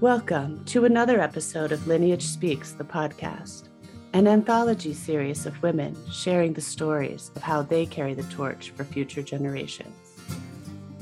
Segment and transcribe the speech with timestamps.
[0.00, 3.68] Welcome to another episode of Lineage Speaks, the podcast,
[4.14, 8.84] an anthology series of women sharing the stories of how they carry the torch for
[8.84, 9.94] future generations.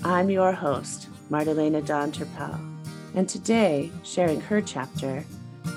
[0.03, 2.59] I'm your host, Martelena Don Turpel,
[3.15, 5.25] and today, sharing her chapter,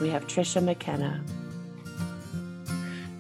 [0.02, 1.24] we have Tricia McKenna.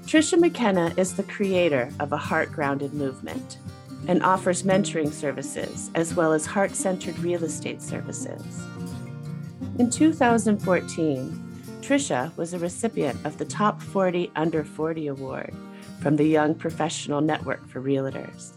[0.07, 3.59] Tricia McKenna is the creator of a heart grounded movement
[4.07, 8.63] and offers mentoring services as well as heart centered real estate services.
[9.81, 15.55] In 2014, Tricia was a recipient of the Top 40 Under 40 Award
[16.03, 18.51] from the Young Professional Network for Realtors.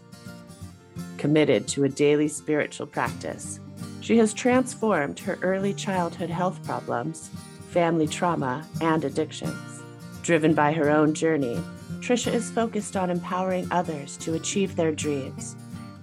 [1.17, 3.59] Committed to a daily spiritual practice,
[4.01, 7.31] she has transformed her early childhood health problems,
[7.71, 9.81] family trauma, and addictions.
[10.21, 11.59] Driven by her own journey,
[12.01, 15.55] Tricia is focused on empowering others to achieve their dreams,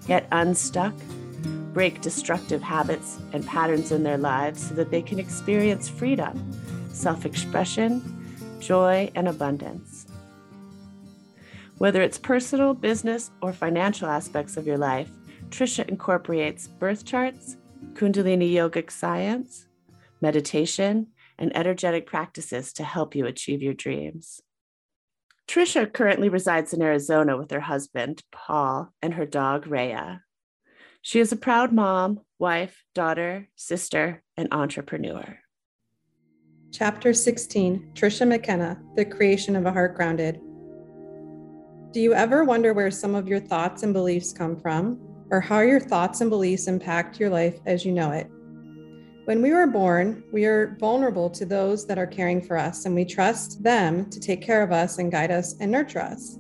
[0.09, 0.95] get unstuck,
[1.73, 6.53] break destructive habits and patterns in their lives so that they can experience freedom,
[6.93, 8.03] self expression,
[8.61, 10.07] joy, and abundance.
[11.79, 15.11] Whether it's personal, business, or financial aspects of your life,
[15.49, 17.57] Tricia incorporates birth charts,
[17.95, 19.67] Kundalini yogic science,
[20.21, 24.41] meditation, and energetic practices to help you achieve your dreams.
[25.49, 30.23] Tricia currently resides in Arizona with her husband, Paul, and her dog, Rhea.
[31.05, 35.41] She is a proud mom, wife, daughter, sister, and entrepreneur.
[36.71, 40.41] Chapter 16 Tricia McKenna, The Creation of a Heart Grounded.
[41.91, 45.01] Do you ever wonder where some of your thoughts and beliefs come from,
[45.33, 48.31] or how your thoughts and beliefs impact your life as you know it?
[49.25, 52.95] When we were born, we are vulnerable to those that are caring for us, and
[52.95, 56.39] we trust them to take care of us and guide us and nurture us.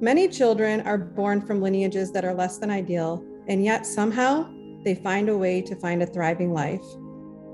[0.00, 4.48] Many children are born from lineages that are less than ideal, and yet somehow
[4.84, 6.84] they find a way to find a thriving life.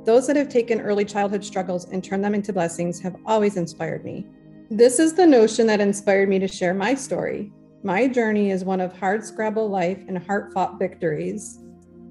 [0.04, 4.04] Those that have taken early childhood struggles and turned them into blessings have always inspired
[4.04, 4.26] me.
[4.70, 7.52] This is the notion that inspired me to share my story.
[7.82, 11.58] My journey is one of hard scrabble life and heart fought victories.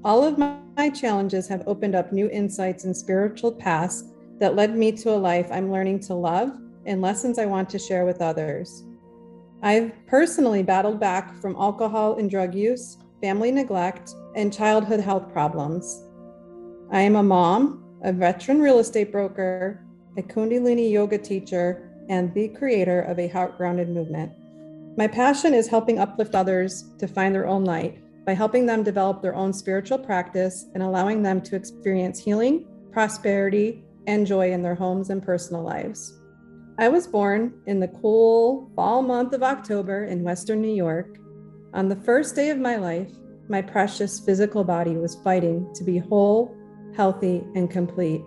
[0.04, 4.04] All of my challenges have opened up new insights and spiritual paths
[4.40, 7.80] that led me to a life I'm learning to love and lessons I want to
[7.80, 8.84] share with others.
[9.62, 16.04] I've personally battled back from alcohol and drug use, family neglect, and childhood health problems.
[16.92, 19.84] I am a mom, a veteran real estate broker,
[20.18, 24.32] a Kundalini yoga teacher, and the creator of a heart grounded movement.
[24.98, 29.22] My passion is helping uplift others to find their own light by helping them develop
[29.22, 34.76] their own spiritual practice and allowing them to experience healing, prosperity, and joy in their
[34.76, 36.20] homes and personal lives.
[36.80, 41.18] I was born in the cool fall month of October in Western New York
[41.74, 43.12] on the first day of my life,
[43.48, 46.56] my precious physical body was fighting to be whole,
[46.96, 48.22] healthy, and complete.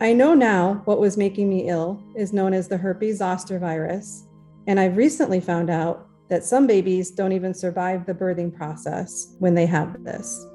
[0.00, 4.26] I know now what was making me ill is known as the herpes zoster virus,
[4.66, 9.54] and I've recently found out that some babies don't even survive the birthing process when
[9.54, 10.46] they have this.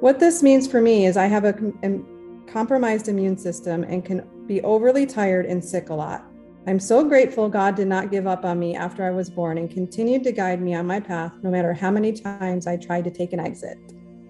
[0.00, 2.00] What this means for me is I have a, a
[2.46, 6.24] compromised immune system and can be overly tired and sick a lot.
[6.64, 9.68] I'm so grateful God did not give up on me after I was born and
[9.68, 13.10] continued to guide me on my path no matter how many times I tried to
[13.10, 13.78] take an exit.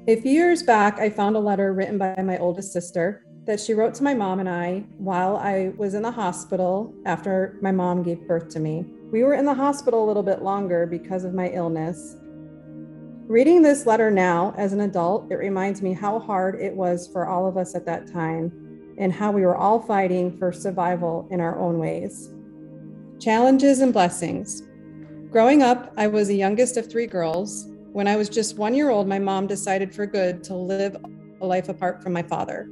[0.09, 3.75] A few years back, I found a letter written by my oldest sister that she
[3.75, 8.03] wrote to my mom and I while I was in the hospital after my mom
[8.03, 8.87] gave birth to me.
[9.11, 12.17] We were in the hospital a little bit longer because of my illness.
[13.27, 17.27] Reading this letter now as an adult, it reminds me how hard it was for
[17.27, 18.62] all of us at that time
[19.03, 22.33] and how we were all fighting for survival in our own ways.
[23.19, 24.63] Challenges and blessings.
[25.29, 27.67] Growing up, I was the youngest of three girls.
[27.93, 30.97] When I was just one year old, my mom decided for good to live
[31.41, 32.71] a life apart from my father.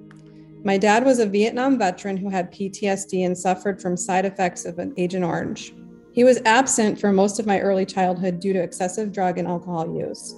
[0.62, 4.78] My dad was a Vietnam veteran who had PTSD and suffered from side effects of
[4.78, 5.74] an Agent Orange.
[6.12, 9.98] He was absent for most of my early childhood due to excessive drug and alcohol
[9.98, 10.36] use.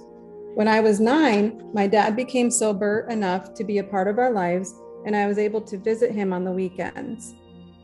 [0.55, 4.31] When I was nine, my dad became sober enough to be a part of our
[4.31, 4.73] lives
[5.05, 7.33] and I was able to visit him on the weekends.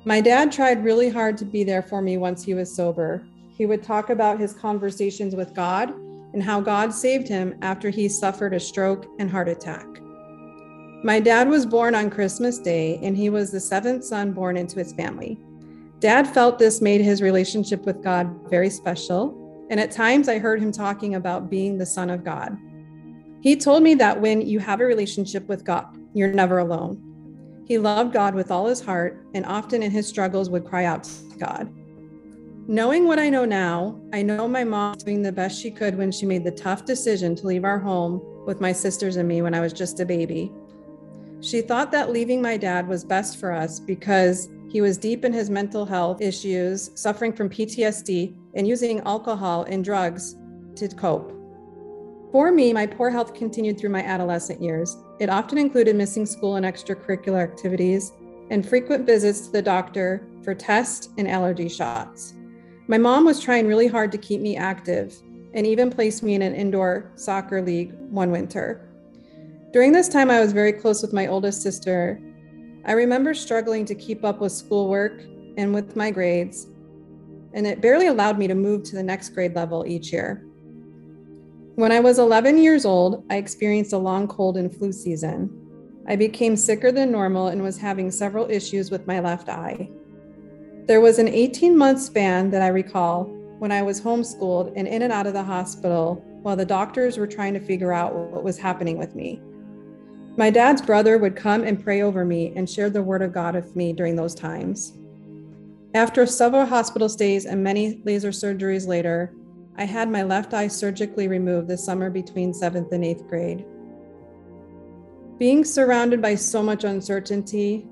[0.05, 3.25] My dad tried really hard to be there for me once he was sober.
[3.57, 5.89] He would talk about his conversations with God
[6.33, 9.85] and how God saved him after he suffered a stroke and heart attack.
[11.03, 14.79] My dad was born on Christmas Day, and he was the seventh son born into
[14.79, 15.39] his family.
[15.99, 20.61] Dad felt this made his relationship with God very special, and at times I heard
[20.61, 22.57] him talking about being the Son of God.
[23.41, 27.08] He told me that when you have a relationship with God, you're never alone.
[27.69, 31.03] He loved God with all his heart and often in his struggles would cry out
[31.03, 31.71] to God.
[32.67, 35.95] Knowing what I know now, I know my mom was doing the best she could
[35.95, 39.43] when she made the tough decision to leave our home with my sisters and me
[39.43, 40.51] when I was just a baby.
[41.41, 45.31] She thought that leaving my dad was best for us because he was deep in
[45.31, 50.35] his mental health issues, suffering from PTSD, and using alcohol and drugs
[50.75, 51.38] to cope.
[52.31, 54.97] For me, my poor health continued through my adolescent years.
[55.19, 58.11] It often included missing school and extracurricular activities
[58.51, 62.35] and frequent visits to the doctor for tests and allergy shots.
[62.87, 65.15] My mom was trying really hard to keep me active
[65.55, 68.87] and even placed me in an indoor soccer league one winter.
[69.73, 72.21] During this time, I was very close with my oldest sister.
[72.85, 75.21] I remember struggling to keep up with schoolwork
[75.57, 76.67] and with my grades,
[77.53, 80.48] and it barely allowed me to move to the next grade level each year.
[81.79, 85.49] When I was 11 years old, I experienced a long cold and flu season.
[86.09, 89.89] I became sicker than normal and was having several issues with my left eye.
[90.87, 93.27] There was an 18 month span that I recall
[93.59, 97.25] when I was homeschooled and in and out of the hospital while the doctors were
[97.25, 99.41] trying to figure out what was happening with me.
[100.35, 103.55] My dad's brother would come and pray over me and share the word of God
[103.55, 104.97] with me during those times.
[105.93, 109.33] After several hospital stays and many laser surgeries later,
[109.77, 113.65] I had my left eye surgically removed this summer between seventh and eighth grade.
[115.37, 117.87] Being surrounded by so much uncertainty,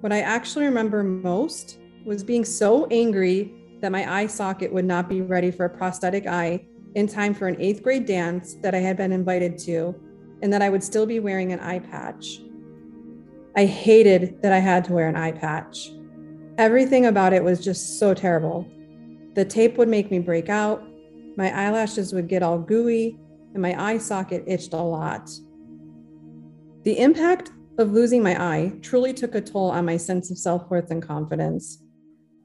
[0.00, 5.08] what I actually remember most was being so angry that my eye socket would not
[5.08, 8.78] be ready for a prosthetic eye in time for an eighth grade dance that I
[8.78, 9.94] had been invited to,
[10.42, 12.40] and that I would still be wearing an eye patch.
[13.56, 15.90] I hated that I had to wear an eye patch.
[16.58, 18.68] Everything about it was just so terrible.
[19.34, 20.84] The tape would make me break out,
[21.36, 23.18] my eyelashes would get all gooey,
[23.52, 25.30] and my eye socket itched a lot.
[26.82, 30.70] The impact of losing my eye truly took a toll on my sense of self
[30.70, 31.82] worth and confidence.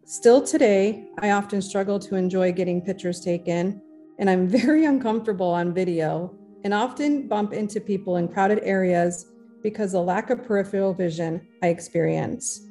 [0.06, 3.82] Still today, I often struggle to enjoy getting pictures taken,
[4.18, 9.26] and I'm very uncomfortable on video and often bump into people in crowded areas
[9.62, 12.69] because of the lack of peripheral vision I experience.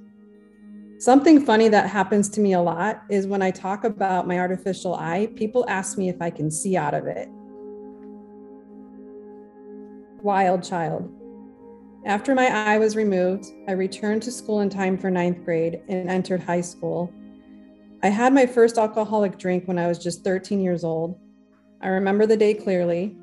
[0.98, 4.96] Something funny that happens to me a lot is when I talk about my artificial
[4.96, 7.28] eye, people ask me if I can see out of it.
[10.22, 11.08] Wild child.
[12.04, 16.10] After my eye was removed, I returned to school in time for ninth grade and
[16.10, 17.12] entered high school.
[18.02, 21.16] I had my first alcoholic drink when I was just 13 years old.
[21.80, 23.16] I remember the day clearly.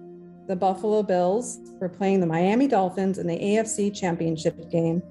[0.48, 5.04] The Buffalo Bills were playing the Miami Dolphins in the AFC Championship game.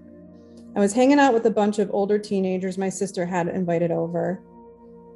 [0.76, 4.42] I was hanging out with a bunch of older teenagers my sister had invited over.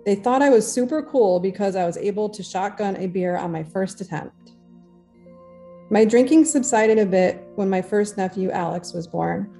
[0.06, 3.50] They thought I was super cool because I was able to shotgun a beer on
[3.50, 4.52] my first attempt.
[5.90, 9.52] My drinking subsided a bit when my first nephew, Alex, was born.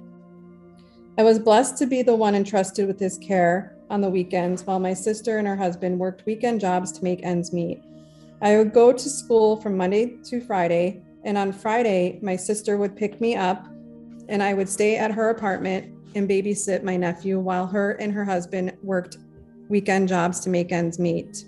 [1.17, 4.79] I was blessed to be the one entrusted with his care on the weekends while
[4.79, 7.83] my sister and her husband worked weekend jobs to make ends meet.
[8.41, 12.95] I would go to school from Monday to Friday, and on Friday, my sister would
[12.95, 13.67] pick me up
[14.29, 18.23] and I would stay at her apartment and babysit my nephew while her and her
[18.23, 19.17] husband worked
[19.67, 21.45] weekend jobs to make ends meet.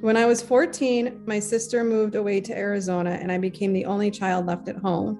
[0.00, 4.10] When I was 14, my sister moved away to Arizona and I became the only
[4.10, 5.18] child left at home.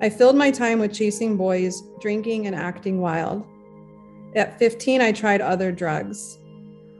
[0.00, 3.44] I filled my time with chasing boys, drinking, and acting wild.
[4.36, 6.38] At 15, I tried other drugs.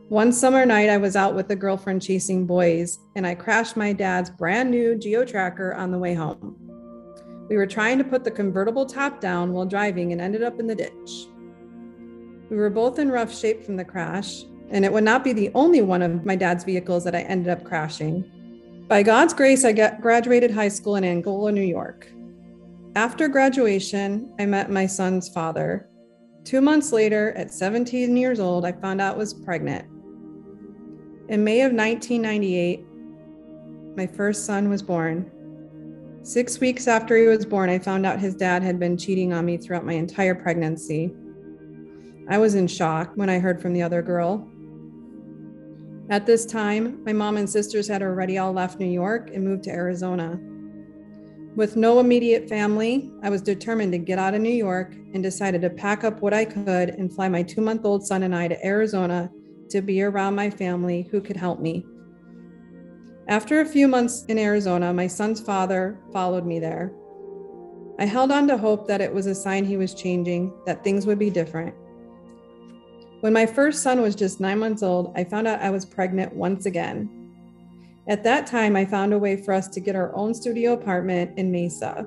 [0.09, 3.93] One summer night, I was out with a girlfriend chasing boys, and I crashed my
[3.93, 6.64] dad's brand new Geo Tracker on the way home.
[7.49, 10.67] We were trying to put the convertible top down while driving and ended up in
[10.67, 11.29] the ditch.
[12.51, 15.51] We were both in rough shape from the crash, and it would not be the
[15.55, 18.31] only one of my dad's vehicles that I ended up crashing.
[18.89, 22.07] By God's grace, I graduated high school in Angola, New York.
[22.97, 25.89] After graduation, I met my son's father.
[26.45, 29.87] Two months later, at 17 years old, I found out I was pregnant.
[31.29, 32.85] In May of 1998,
[33.97, 35.31] my first son was born.
[36.25, 39.45] Six weeks after he was born, I found out his dad had been cheating on
[39.45, 41.15] me throughout my entire pregnancy.
[42.31, 44.49] I was in shock when I heard from the other girl.
[46.09, 49.65] At this time, my mom and sisters had already all left New York and moved
[49.65, 50.41] to Arizona.
[51.57, 55.61] With no immediate family, I was determined to get out of New York and decided
[55.61, 58.49] to pack up what I could and fly my two month old son and I
[58.49, 59.31] to Arizona
[59.69, 61.85] to be around my family who could help me.
[63.27, 66.93] After a few months in Arizona, my son's father followed me there.
[67.99, 71.07] I held on to hope that it was a sign he was changing, that things
[71.07, 71.75] would be different.
[73.21, 76.35] When my first son was just nine months old, I found out I was pregnant
[76.35, 77.09] once again.
[78.09, 81.39] At that time, I found a way for us to get our own studio apartment
[81.39, 82.07] in Mesa.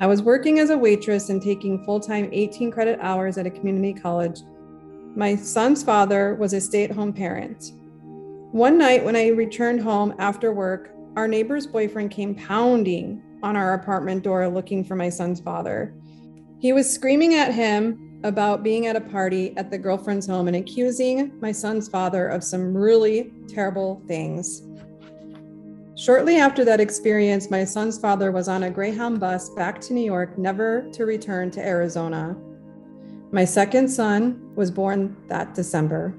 [0.00, 3.50] I was working as a waitress and taking full time 18 credit hours at a
[3.50, 4.40] community college.
[5.14, 7.72] My son's father was a stay at home parent.
[8.52, 13.74] One night when I returned home after work, our neighbor's boyfriend came pounding on our
[13.74, 15.92] apartment door looking for my son's father.
[16.58, 20.56] He was screaming at him about being at a party at the girlfriend's home and
[20.56, 24.62] accusing my son's father of some really terrible things.
[25.94, 30.04] Shortly after that experience, my son's father was on a Greyhound bus back to New
[30.04, 32.34] York, never to return to Arizona.
[33.30, 36.14] My second son was born that December.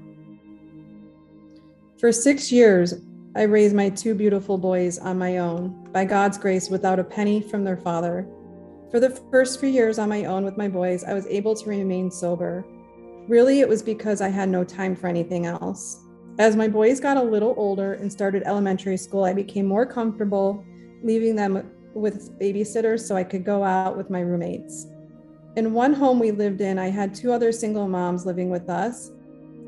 [2.00, 2.94] For six years,
[3.36, 7.42] I raised my two beautiful boys on my own, by God's grace, without a penny
[7.42, 8.26] from their father.
[8.90, 11.68] For the first few years on my own with my boys, I was able to
[11.68, 12.64] remain sober.
[13.28, 16.02] Really, it was because I had no time for anything else.
[16.38, 20.64] As my boys got a little older and started elementary school, I became more comfortable
[21.02, 24.86] leaving them with babysitters so I could go out with my roommates.
[25.56, 29.10] In one home we lived in, I had two other single moms living with us.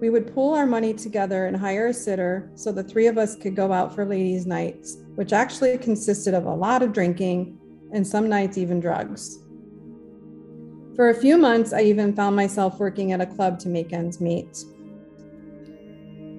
[0.02, 3.36] We would pool our money together and hire a sitter so the three of us
[3.36, 7.56] could go out for ladies' nights, which actually consisted of a lot of drinking
[7.92, 9.38] and some nights even drugs.
[10.96, 14.20] For a few months, I even found myself working at a club to make ends
[14.20, 14.64] meet.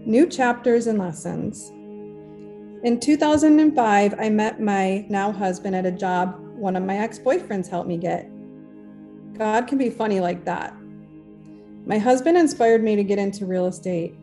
[0.06, 1.70] New chapters and lessons.
[2.84, 7.70] In 2005, I met my now husband at a job one of my ex boyfriends
[7.70, 8.30] helped me get.
[9.38, 10.76] God can be funny like that.
[11.86, 14.16] My husband inspired me to get into real estate.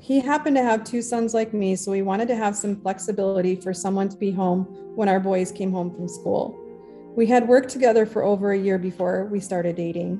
[0.00, 3.54] He happened to have two sons like me, so we wanted to have some flexibility
[3.54, 6.58] for someone to be home when our boys came home from school.
[7.16, 10.16] We had worked together for over a year before we started dating.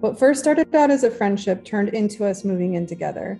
[0.00, 3.38] What first started out as a friendship turned into us moving in together.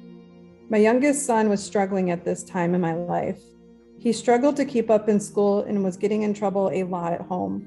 [0.68, 3.40] My youngest son was struggling at this time in my life.
[3.99, 7.23] He struggled to keep up in school and was getting in trouble a lot at
[7.23, 7.66] home.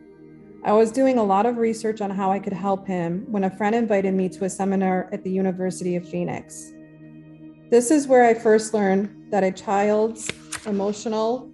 [0.64, 3.50] I was doing a lot of research on how I could help him when a
[3.50, 6.72] friend invited me to a seminar at the University of Phoenix.
[7.72, 10.30] This is where I first learned that a child's
[10.68, 11.52] emotional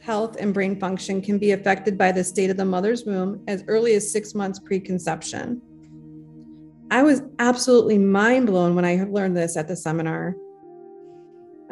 [0.00, 3.64] health and brain function can be affected by the state of the mother's womb as
[3.68, 5.62] early as six months preconception.
[6.90, 10.36] I was absolutely mind blown when I learned this at the seminar.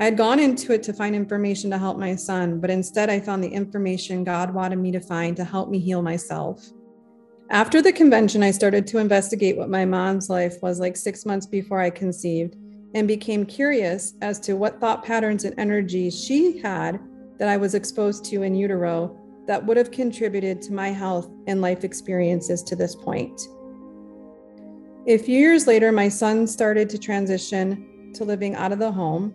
[0.00, 3.20] I had gone into it to find information to help my son, but instead I
[3.20, 6.70] found the information God wanted me to find to help me heal myself.
[7.50, 11.44] After the convention, I started to investigate what my mom's life was like six months
[11.44, 12.56] before I conceived
[12.94, 16.98] and became curious as to what thought patterns and energies she had
[17.38, 21.60] that I was exposed to in utero that would have contributed to my health and
[21.60, 23.38] life experiences to this point.
[25.06, 29.34] A few years later, my son started to transition to living out of the home.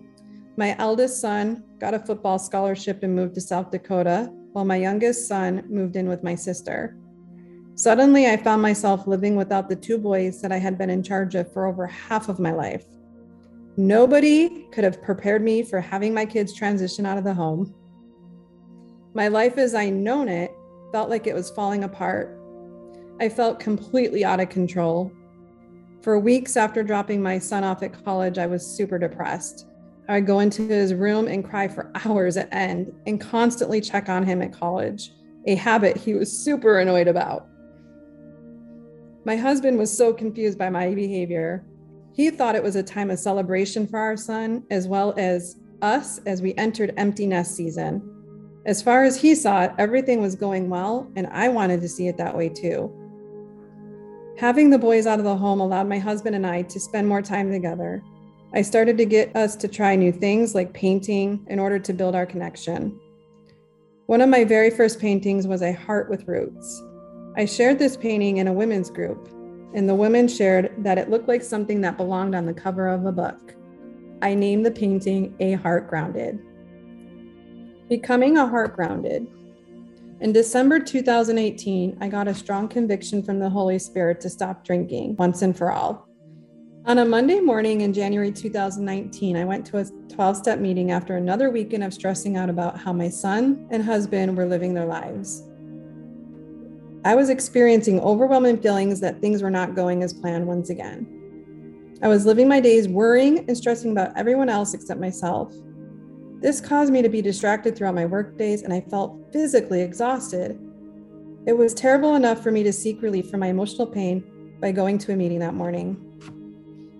[0.58, 5.28] My eldest son got a football scholarship and moved to South Dakota, while my youngest
[5.28, 6.98] son moved in with my sister.
[7.76, 11.36] Suddenly, I found myself living without the two boys that I had been in charge
[11.36, 12.86] of for over half of my life.
[13.76, 17.76] Nobody could have prepared me for having my kids transition out of the home.
[19.14, 20.52] My life as I known it
[20.94, 22.40] felt like it was falling apart.
[23.20, 25.12] I felt completely out of control.
[26.02, 29.68] For weeks after dropping my son off at college, I was super depressed.
[30.08, 34.24] I'd go into his room and cry for hours at end and constantly check on
[34.24, 35.12] him at college,
[35.48, 37.48] a habit he was super annoyed about.
[39.26, 41.66] My husband was so confused by my behavior.
[42.14, 46.20] He thought it was a time of celebration for our son, as well as us
[46.26, 48.12] as we entered empty nest season.
[48.66, 52.08] As far as he saw it, everything was going well, and I wanted to see
[52.08, 52.92] it that way too.
[54.38, 57.22] Having the boys out of the home allowed my husband and I to spend more
[57.22, 58.04] time together.
[58.56, 62.16] I started to get us to try new things like painting in order to build
[62.16, 62.98] our connection.
[64.06, 66.82] One of my very first paintings was a heart with roots.
[67.36, 69.28] I shared this painting in a women's group,
[69.74, 73.06] and the women shared that it looked like something that belonged on the cover of
[73.06, 73.54] a book.
[74.22, 76.40] I named the painting A Heart Grounded.
[77.90, 79.28] Becoming a Heart Grounded
[80.22, 85.18] in December 2018, I got a strong conviction from the Holy Spirit to stop drinking
[85.18, 86.05] once and for all.
[86.88, 91.18] On a Monday morning in January 2019, I went to a 12 step meeting after
[91.18, 95.50] another weekend of stressing out about how my son and husband were living their lives.
[97.04, 101.98] I was experiencing overwhelming feelings that things were not going as planned once again.
[102.04, 105.51] I was living my days worrying and stressing about everyone else except myself.
[106.39, 110.60] This caused me to be distracted throughout my work days, and I felt physically exhausted.
[111.48, 114.24] It was terrible enough for me to seek relief from my emotional pain
[114.62, 116.05] by going to a meeting that morning.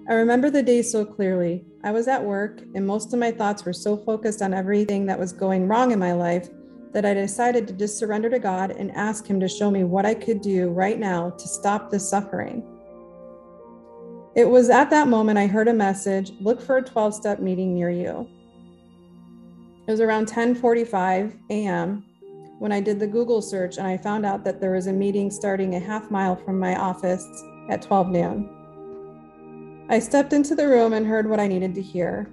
[0.08, 1.66] I remember the day so clearly.
[1.84, 5.20] I was at work, and most of my thoughts were so focused on everything that
[5.20, 6.48] was going wrong in my life
[6.94, 10.06] that I decided to just surrender to God and ask Him to show me what
[10.06, 12.64] I could do right now to stop this suffering.
[14.36, 17.74] It was at that moment I heard a message look for a 12 step meeting
[17.74, 18.30] near you.
[19.88, 22.06] It was around 10:45 a.m.
[22.60, 25.32] when I did the Google search and I found out that there was a meeting
[25.32, 27.26] starting a half mile from my office
[27.72, 28.65] at 12 noon.
[29.88, 32.27] I stepped into the room and heard what I needed to hear.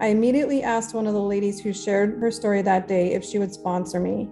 [0.00, 3.38] I immediately asked one of the ladies who shared her story that day if she
[3.38, 4.28] would sponsor me.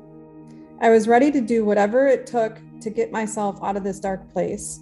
[0.81, 4.33] I was ready to do whatever it took to get myself out of this dark
[4.33, 4.81] place.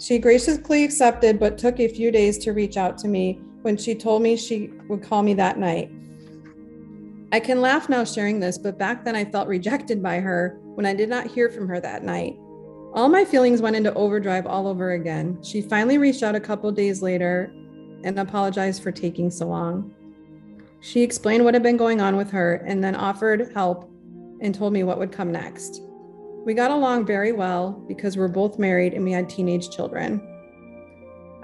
[0.00, 3.94] She graciously accepted, but took a few days to reach out to me when she
[3.94, 5.90] told me she would call me that night.
[7.32, 10.84] I can laugh now sharing this, but back then I felt rejected by her when
[10.84, 12.36] I did not hear from her that night.
[12.92, 15.38] All my feelings went into overdrive all over again.
[15.44, 17.52] She finally reached out a couple days later
[18.02, 19.94] and apologized for taking so long.
[20.80, 23.88] She explained what had been going on with her and then offered help
[24.40, 25.82] and told me what would come next.
[26.44, 30.26] We got along very well because we're both married and we had teenage children.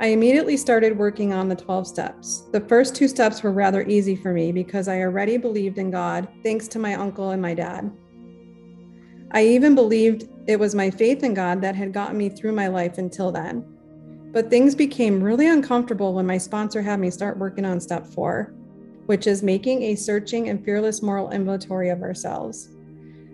[0.01, 2.45] I immediately started working on the 12 steps.
[2.53, 6.27] The first two steps were rather easy for me because I already believed in God,
[6.43, 7.93] thanks to my uncle and my dad.
[9.37, 12.69] I even believed it was my faith in God that had gotten me through my
[12.69, 13.67] life until then.
[14.33, 18.55] But things became really uncomfortable when my sponsor had me start working on step four,
[19.05, 22.71] which is making a searching and fearless moral inventory of ourselves.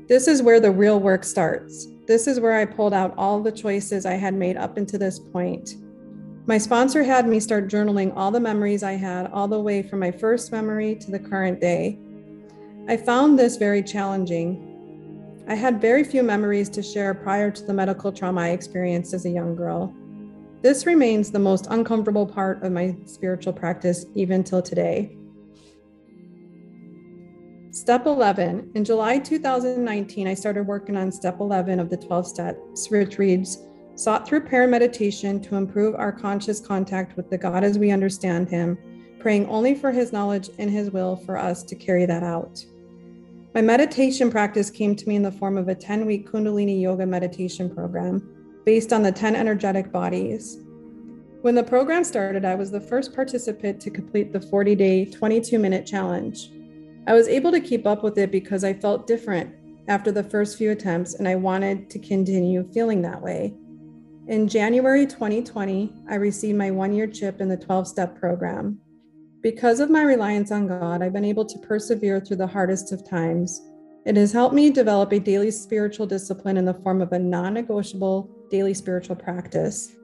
[0.09, 1.87] This is where the real work starts.
[2.09, 5.21] This is where I pulled out all the choices I had made up until this
[5.21, 5.77] point
[6.45, 10.01] my sponsor had me start journaling all the memories I had, all the way from
[10.01, 12.01] my first memory to the current day.
[12.89, 14.72] I found this very challenging.
[15.49, 19.27] I had very few memories to share prior to the medical trauma I experienced as
[19.27, 19.93] a young girl.
[20.63, 25.17] This remains the most uncomfortable part of my spiritual practice even till today.
[27.73, 28.71] Step 11.
[28.77, 33.59] In July 2019, I started working on step 11 of the 12 steps, which reads
[33.97, 38.49] sought through prayer meditation to improve our conscious contact with the God as we understand
[38.49, 38.79] Him,
[39.19, 42.65] praying only for His knowledge and His will for us to carry that out.
[43.55, 47.05] My meditation practice came to me in the form of a 10 week Kundalini yoga
[47.05, 50.59] meditation program based on the 10 energetic bodies.
[51.43, 55.59] When the program started, I was the first participant to complete the 40 day, 22
[55.59, 56.51] minute challenge.
[57.07, 59.55] I was able to keep up with it because I felt different
[59.87, 63.55] after the first few attempts and I wanted to continue feeling that way.
[64.29, 68.79] In January 2020, I received my one year chip in the 12 step program.
[69.43, 73.05] Because of my reliance on God, I've been able to persevere through the hardest of
[73.05, 73.61] times.
[74.07, 77.55] It has helped me develop a daily spiritual discipline in the form of a non
[77.55, 79.97] negotiable daily spiritual practice.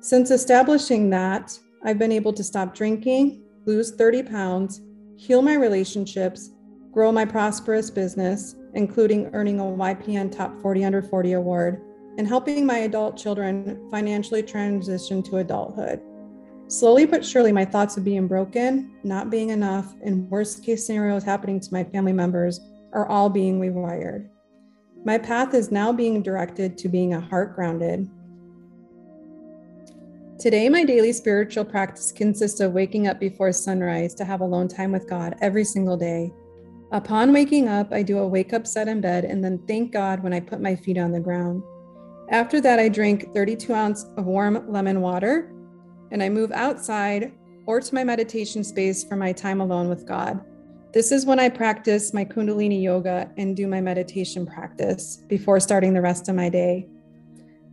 [0.00, 4.80] Since establishing that, I've been able to stop drinking, lose 30 pounds,
[5.16, 6.50] heal my relationships,
[6.92, 11.82] grow my prosperous business, including earning a YPN Top 40 Under 40 award
[12.18, 16.00] and helping my adult children financially transition to adulthood.
[16.70, 21.24] Slowly but surely, my thoughts of being broken, not being enough, and worst case scenarios
[21.24, 22.60] happening to my family members
[22.92, 24.28] are all being rewired.
[25.04, 28.08] My path is now being directed to being a heart grounded.
[30.38, 34.92] Today, my daily spiritual practice consists of waking up before sunrise to have alone time
[34.92, 36.32] with God every single day.
[36.92, 40.22] Upon waking up, I do a wake up set in bed and then thank God
[40.22, 41.64] when I put my feet on the ground.
[42.28, 45.52] After that, I drink 32 ounce of warm lemon water
[46.10, 47.32] and I move outside
[47.66, 50.40] or to my meditation space for my time alone with God.
[50.92, 55.94] This is when I practice my Kundalini yoga and do my meditation practice before starting
[55.94, 56.88] the rest of my day.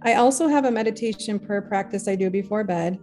[0.03, 2.99] I also have a meditation prayer practice I do before bed.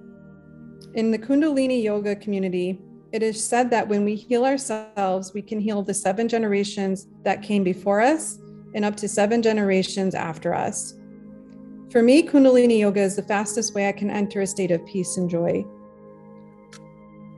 [0.94, 2.78] In the Kundalini yoga community,
[3.10, 7.42] it is said that when we heal ourselves, we can heal the seven generations that
[7.42, 8.38] came before us
[8.74, 10.94] and up to seven generations after us.
[11.94, 15.16] For me, Kundalini Yoga is the fastest way I can enter a state of peace
[15.16, 15.64] and joy.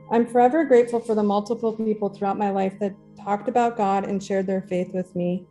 [0.09, 4.21] I'm forever grateful for the multiple people throughout my life that talked about God and
[4.21, 5.45] shared their faith with me.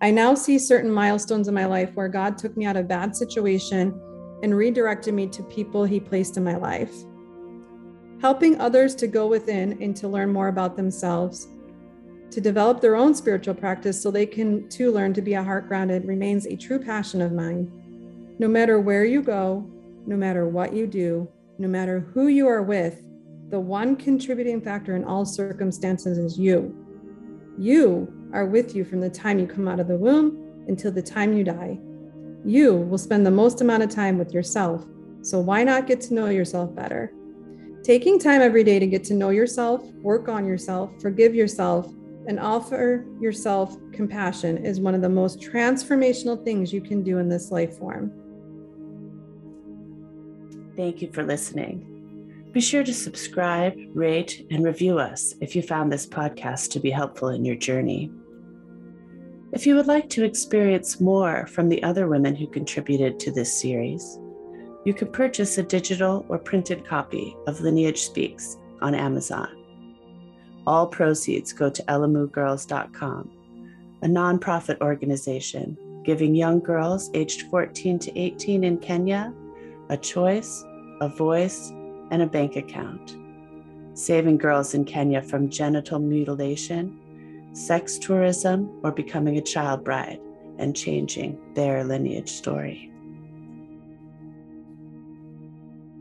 [0.00, 3.14] I now see certain milestones in my life where God took me out of bad
[3.14, 3.94] situation
[4.42, 6.92] and redirected me to people he placed in my life.
[8.20, 11.46] Helping others to go within and to learn more about themselves,
[12.32, 15.68] to develop their own spiritual practice so they can too learn to be a heart
[15.68, 17.83] grounded remains a true passion of mine.
[18.40, 19.64] No matter where you go,
[20.06, 23.00] no matter what you do, no matter who you are with,
[23.50, 26.74] the one contributing factor in all circumstances is you.
[27.56, 31.00] You are with you from the time you come out of the womb until the
[31.00, 31.78] time you die.
[32.44, 34.84] You will spend the most amount of time with yourself,
[35.22, 37.12] so why not get to know yourself better?
[37.84, 41.86] Taking time every day to get to know yourself, work on yourself, forgive yourself,
[42.26, 47.28] and offer yourself compassion is one of the most transformational things you can do in
[47.28, 48.12] this life form.
[50.76, 51.90] Thank you for listening.
[52.52, 56.90] Be sure to subscribe, rate, and review us if you found this podcast to be
[56.90, 58.12] helpful in your journey.
[59.52, 63.60] If you would like to experience more from the other women who contributed to this
[63.60, 64.18] series,
[64.84, 69.48] you can purchase a digital or printed copy of Lineage Speaks on Amazon.
[70.66, 73.30] All proceeds go to elamugirls.com,
[74.02, 79.32] a nonprofit organization giving young girls aged 14 to 18 in Kenya
[79.88, 80.64] a choice,
[81.00, 81.70] a voice,
[82.10, 83.16] and a bank account,
[83.94, 87.00] saving girls in Kenya from genital mutilation
[87.54, 90.20] sex tourism, or becoming a child bride
[90.58, 92.90] and changing their lineage story.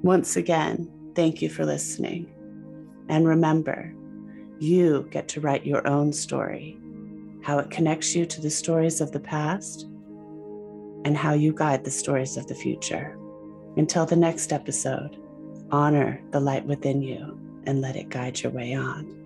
[0.01, 2.29] Once again, thank you for listening.
[3.07, 3.93] And remember,
[4.59, 6.77] you get to write your own story,
[7.43, 9.83] how it connects you to the stories of the past,
[11.05, 13.17] and how you guide the stories of the future.
[13.75, 15.17] Until the next episode,
[15.71, 19.22] honor the light within you and let it guide your way on.